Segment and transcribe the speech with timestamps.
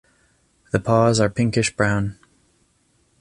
[0.71, 2.17] The paws are pinkish brown.